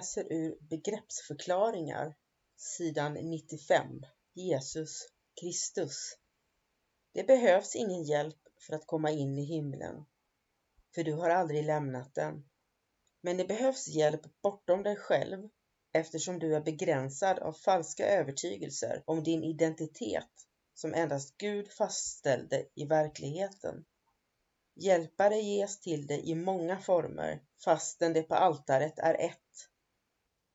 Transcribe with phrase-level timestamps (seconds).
[0.00, 2.14] Läser ur Begreppsförklaringar,
[2.56, 3.86] sidan 95.
[4.34, 5.06] Jesus
[5.40, 5.96] Kristus.
[7.12, 10.04] Det behövs ingen hjälp för att komma in i himlen,
[10.94, 12.48] för du har aldrig lämnat den.
[13.20, 15.48] Men det behövs hjälp bortom dig själv
[15.92, 22.84] eftersom du är begränsad av falska övertygelser om din identitet som endast Gud fastställde i
[22.84, 23.84] verkligheten.
[24.74, 29.69] Hjälpare ges till dig i många former, fastän det på altaret är ett.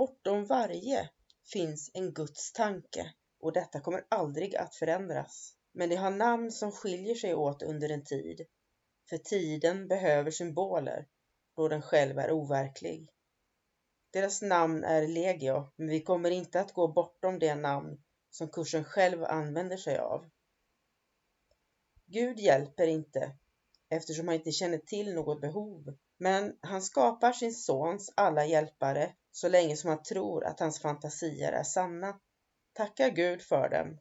[0.00, 1.10] Bortom varje
[1.52, 5.56] finns en Guds tanke och detta kommer aldrig att förändras.
[5.72, 8.46] Men det har namn som skiljer sig åt under en tid,
[9.08, 11.06] för tiden behöver symboler
[11.56, 13.08] då den själv är overklig.
[14.10, 18.84] Deras namn är legio, men vi kommer inte att gå bortom det namn som kursen
[18.84, 20.30] själv använder sig av.
[22.06, 23.36] Gud hjälper inte
[23.88, 25.96] eftersom han inte känner till något behov.
[26.18, 31.52] Men han skapar sin sons alla hjälpare så länge som han tror att hans fantasier
[31.52, 32.20] är sanna.
[32.72, 34.00] Tacka Gud för dem,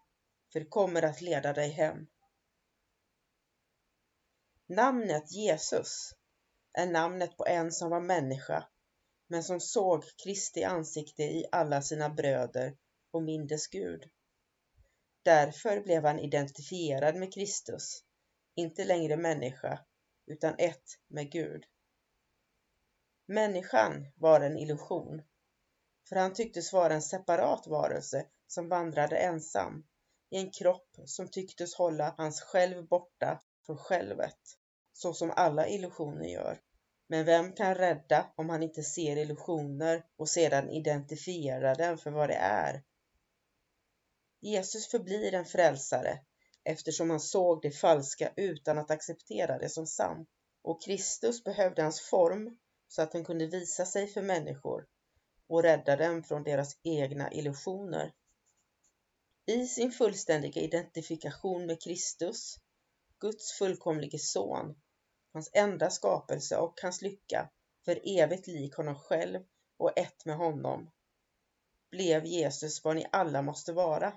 [0.54, 2.08] för det kommer att leda dig hem.
[4.68, 6.14] Namnet Jesus
[6.74, 8.68] är namnet på en som var människa,
[9.28, 12.78] men som såg Kristi ansikte i alla sina bröder
[13.12, 14.10] och mindes Gud.
[15.24, 18.04] Därför blev han identifierad med Kristus
[18.60, 19.80] inte längre människa,
[20.26, 21.66] utan ett med Gud.
[23.32, 25.22] Människan var en illusion,
[26.10, 29.84] för han tycktes vara en separat varelse som vandrade ensam
[30.30, 34.40] i en kropp som tycktes hålla hans själv borta från självet,
[34.94, 36.60] så som alla illusioner gör.
[37.08, 42.30] Men vem kan rädda om han inte ser illusioner och sedan identifierar dem för vad
[42.30, 42.84] det är?
[44.40, 46.20] Jesus förblir en frälsare
[46.64, 50.30] eftersom han såg det falska utan att acceptera det som sant.
[50.62, 52.58] Och Kristus behövde hans form
[52.90, 54.88] så att han kunde visa sig för människor
[55.48, 58.14] och rädda dem från deras egna illusioner.
[59.46, 62.56] I sin fullständiga identifikation med Kristus,
[63.20, 64.76] Guds fullkomlige son,
[65.34, 67.50] hans enda skapelse och hans lycka,
[67.86, 69.40] för evigt lik honom själv
[69.78, 70.92] och ett med honom,
[71.92, 74.14] blev Jesus vad ni alla måste vara.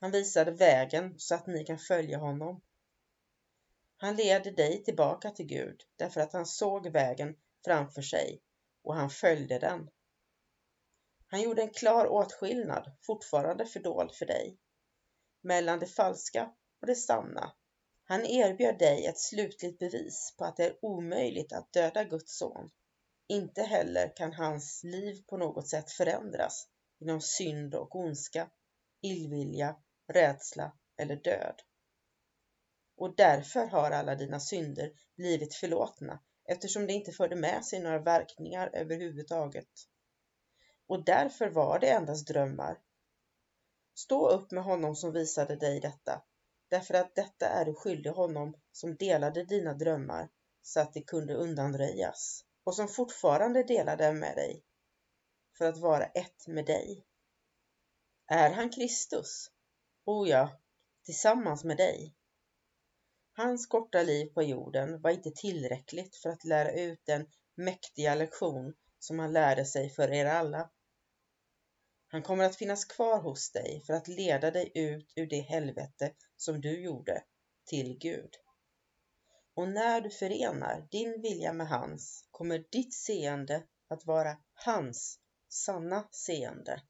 [0.00, 2.60] Han visade vägen så att ni kan följa honom.
[4.02, 8.42] Han leder dig tillbaka till Gud därför att han såg vägen framför sig
[8.82, 9.90] och han följde den.
[11.26, 14.58] Han gjorde en klar åtskillnad, fortfarande fördold för dig,
[15.40, 17.52] mellan det falska och det sanna.
[18.04, 22.70] Han erbjöd dig ett slutligt bevis på att det är omöjligt att döda Guds son.
[23.28, 26.68] Inte heller kan hans liv på något sätt förändras
[26.98, 28.50] genom synd och ondska,
[29.00, 29.76] illvilja
[30.12, 31.62] rädsla eller död.
[32.96, 37.98] Och därför har alla dina synder blivit förlåtna eftersom det inte förde med sig några
[37.98, 39.68] verkningar överhuvudtaget.
[40.86, 42.78] Och därför var det endast drömmar.
[43.94, 46.22] Stå upp med honom som visade dig detta,
[46.68, 50.28] därför att detta är du skyldig honom som delade dina drömmar
[50.62, 54.64] så att de kunde undanröjas och som fortfarande delar dem med dig
[55.58, 57.06] för att vara ett med dig.
[58.26, 59.50] Är han Kristus?
[60.04, 60.60] O ja,
[61.04, 62.14] tillsammans med dig.
[63.34, 68.74] Hans korta liv på jorden var inte tillräckligt för att lära ut den mäktiga lektion
[68.98, 70.70] som han lärde sig för er alla.
[72.08, 76.14] Han kommer att finnas kvar hos dig för att leda dig ut ur det helvete
[76.36, 77.24] som du gjorde
[77.64, 78.30] till Gud.
[79.54, 86.08] Och när du förenar din vilja med hans kommer ditt seende att vara hans sanna
[86.10, 86.82] seende.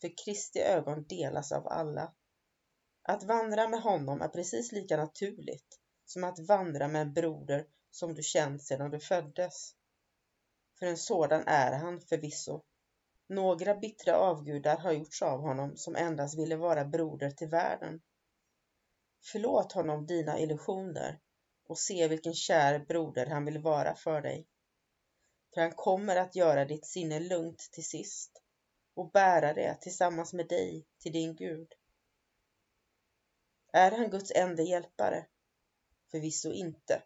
[0.00, 2.14] för Kristi ögon delas av alla.
[3.02, 5.81] Att vandra med honom är precis lika naturligt
[6.12, 9.74] som att vandra med en broder som du känt sedan du föddes.
[10.78, 12.62] För en sådan är han förvisso.
[13.26, 18.00] Några bittra avgudar har gjorts av honom som endast ville vara broder till världen.
[19.32, 21.20] Förlåt honom dina illusioner
[21.68, 24.46] och se vilken kär broder han vill vara för dig.
[25.54, 28.42] För han kommer att göra ditt sinne lugnt till sist
[28.94, 31.72] och bära det tillsammans med dig till din Gud.
[33.72, 35.26] Är han Guds enda hjälpare?
[36.12, 37.02] Förvisso inte.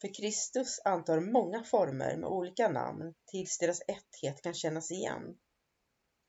[0.00, 5.38] För Kristus antar många former med olika namn tills deras etthet kan kännas igen.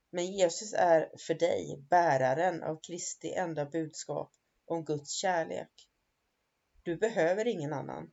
[0.09, 4.31] Men Jesus är för dig bäraren av Kristi enda budskap
[4.65, 5.89] om Guds kärlek.
[6.83, 8.11] Du behöver ingen annan.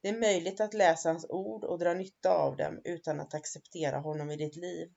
[0.00, 3.98] Det är möjligt att läsa hans ord och dra nytta av dem utan att acceptera
[3.98, 4.92] honom i ditt liv.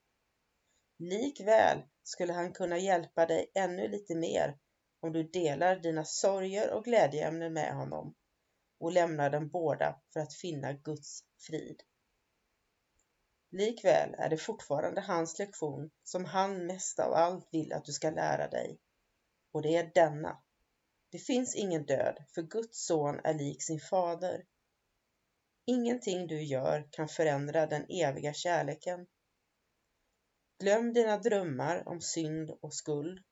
[0.97, 4.57] Likväl skulle han kunna hjälpa dig ännu lite mer
[5.03, 8.15] om du delar dina sorger och glädjeämnen med honom
[8.79, 11.81] och lämnar dem båda för att finna Guds frid.
[13.51, 18.09] Likväl är det fortfarande hans lektion som han mest av allt vill att du ska
[18.09, 18.79] lära dig
[19.51, 20.43] och det är denna.
[21.11, 24.45] Det finns ingen död, för Guds son är lik sin fader.
[25.65, 29.07] Ingenting du gör kan förändra den eviga kärleken.
[30.59, 33.23] Glöm dina drömmar om synd och skuld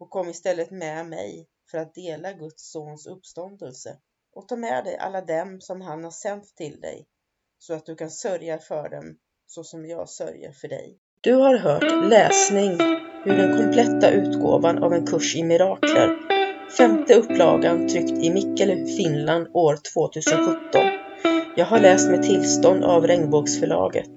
[0.00, 3.96] och kom istället med mig för att dela Guds sons uppståndelse
[4.34, 7.06] och ta med dig alla dem som han har sänt till dig
[7.58, 9.16] så att du kan sörja för dem
[9.46, 10.98] så som jag sörjer för dig.
[11.20, 12.72] Du har hört läsning
[13.24, 16.16] ur den kompletta utgåvan av en kurs i mirakler.
[16.78, 20.80] Femte upplagan tryckt i Mikkeli, Finland år 2017.
[21.56, 24.10] Jag har läst med tillstånd av Regnbågsförlaget.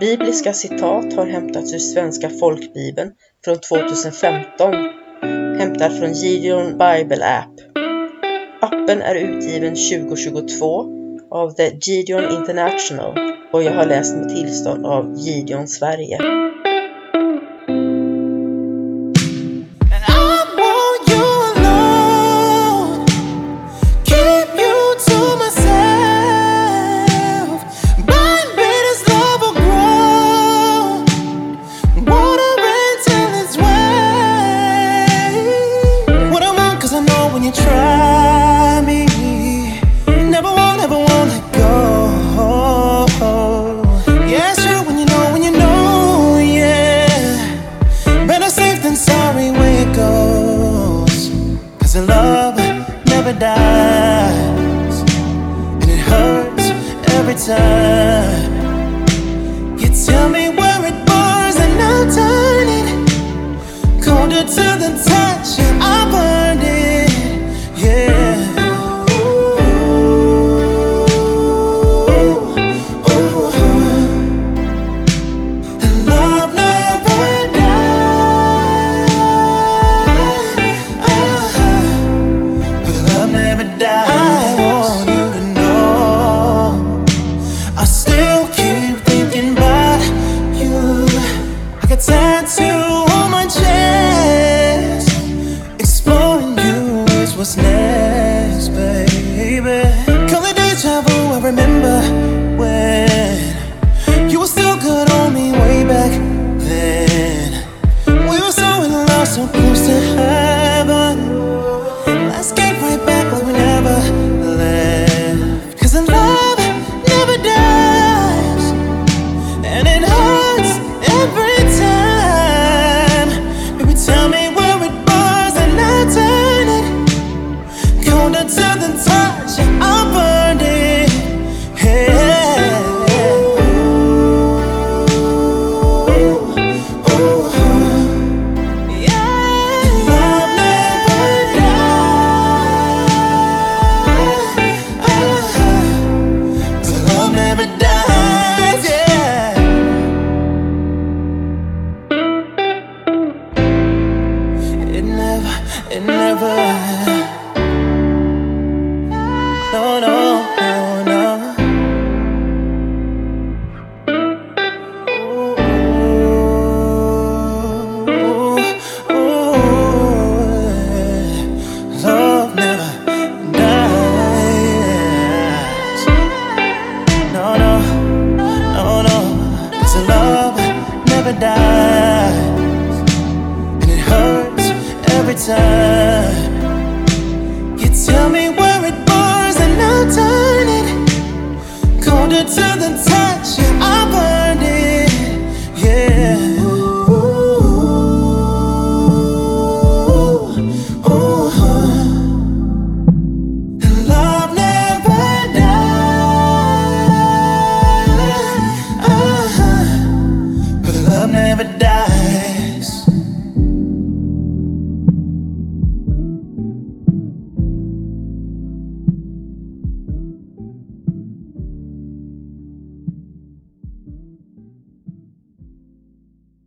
[0.00, 3.12] Bibliska citat har hämtats ur Svenska folkbibeln
[3.46, 4.74] från 2015,
[5.58, 7.50] hämtad från Gideon Bible App.
[8.62, 10.84] Appen är utgiven 2022
[11.30, 13.18] av The Gideon International
[13.52, 16.45] och jag har läst med tillstånd av Gideon Sverige.
[65.16, 65.65] 感谢。